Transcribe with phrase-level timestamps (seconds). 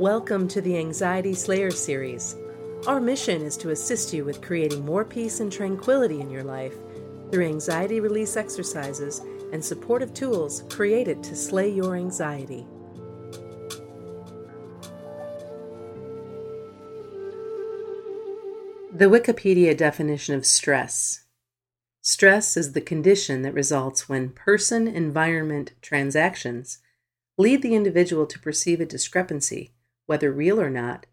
[0.00, 2.34] Welcome to the Anxiety Slayer series.
[2.88, 6.74] Our mission is to assist you with creating more peace and tranquility in your life
[7.30, 9.22] through anxiety release exercises
[9.52, 12.66] and supportive tools created to slay your anxiety.
[18.92, 21.22] The Wikipedia definition of stress
[22.00, 26.78] stress is the condition that results when person environment transactions
[27.38, 29.70] lead the individual to perceive a discrepancy
[30.06, 31.06] whether real or not,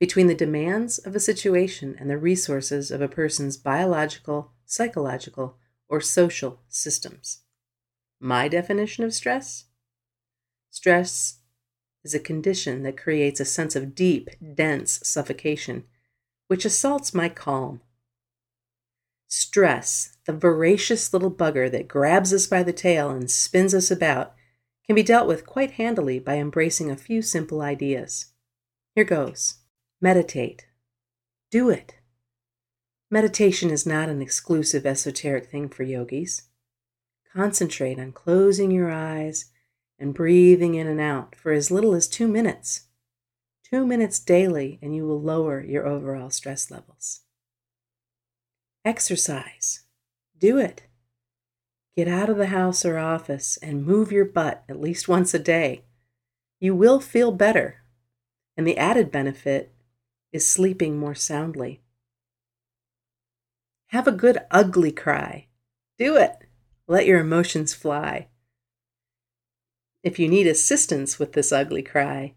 [0.00, 6.00] between the demands of a situation and the resources of a person's biological, psychological, or
[6.00, 7.42] social systems.
[8.18, 9.66] My definition of stress?
[10.70, 11.38] Stress
[12.02, 15.84] is a condition that creates a sense of deep, dense suffocation,
[16.48, 17.80] which assaults my calm.
[19.28, 24.34] Stress, the voracious little bugger that grabs us by the tail and spins us about,
[24.86, 28.31] can be dealt with quite handily by embracing a few simple ideas.
[28.94, 29.58] Here goes
[30.02, 30.66] meditate.
[31.50, 31.94] Do it.
[33.10, 36.42] Meditation is not an exclusive esoteric thing for yogis.
[37.32, 39.46] Concentrate on closing your eyes
[39.98, 42.88] and breathing in and out for as little as two minutes.
[43.70, 47.20] Two minutes daily, and you will lower your overall stress levels.
[48.84, 49.84] Exercise.
[50.38, 50.82] Do it.
[51.96, 55.38] Get out of the house or office and move your butt at least once a
[55.38, 55.84] day.
[56.60, 57.81] You will feel better
[58.56, 59.72] and the added benefit
[60.32, 61.80] is sleeping more soundly.
[63.88, 65.48] Have a good ugly cry.
[65.98, 66.36] Do it.
[66.88, 68.28] Let your emotions fly.
[70.02, 72.34] If you need assistance with this ugly cry,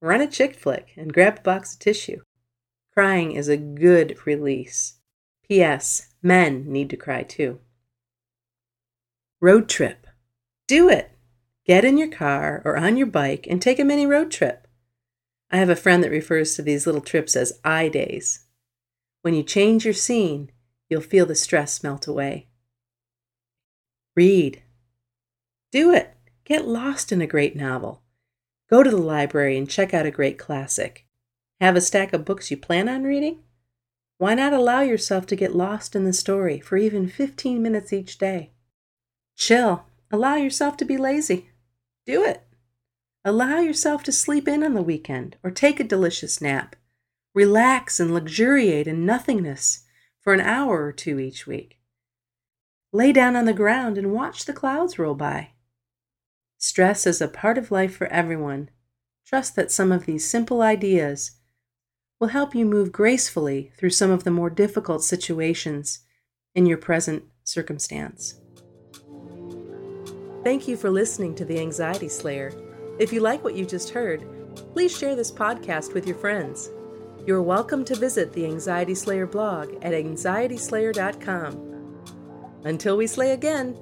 [0.00, 2.20] run a chick flick and grab a box of tissue.
[2.94, 4.98] Crying is a good release.
[5.48, 6.14] P.S.
[6.22, 7.58] Men need to cry too.
[9.40, 10.06] Road trip.
[10.68, 11.10] Do it.
[11.66, 14.67] Get in your car or on your bike and take a mini road trip.
[15.50, 18.40] I have a friend that refers to these little trips as I days.
[19.22, 20.50] When you change your scene,
[20.88, 22.48] you'll feel the stress melt away.
[24.14, 24.62] Read.
[25.72, 26.14] Do it.
[26.44, 28.02] Get lost in a great novel.
[28.70, 31.06] Go to the library and check out a great classic.
[31.60, 33.42] Have a stack of books you plan on reading?
[34.18, 38.18] Why not allow yourself to get lost in the story for even 15 minutes each
[38.18, 38.52] day?
[39.36, 39.84] Chill.
[40.10, 41.50] Allow yourself to be lazy.
[42.06, 42.42] Do it.
[43.28, 46.74] Allow yourself to sleep in on the weekend or take a delicious nap.
[47.34, 49.84] Relax and luxuriate in nothingness
[50.18, 51.78] for an hour or two each week.
[52.90, 55.50] Lay down on the ground and watch the clouds roll by.
[56.56, 58.70] Stress is a part of life for everyone.
[59.26, 61.32] Trust that some of these simple ideas
[62.18, 65.98] will help you move gracefully through some of the more difficult situations
[66.54, 68.40] in your present circumstance.
[70.44, 72.67] Thank you for listening to The Anxiety Slayer.
[72.98, 74.24] If you like what you just heard,
[74.72, 76.72] please share this podcast with your friends.
[77.26, 82.00] You're welcome to visit the Anxiety Slayer blog at anxietyslayer.com.
[82.64, 83.78] Until we slay again,